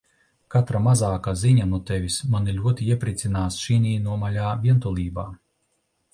Katra 0.53 0.79
mazākā 0.85 1.33
ziņa 1.41 1.67
no 1.73 1.79
Tevis 1.89 2.17
mani 2.37 2.57
ļoti 2.61 2.89
iepriecinās 2.89 3.61
šinī 3.67 3.93
nomaļā 4.09 4.51
vientulībā. 4.67 5.29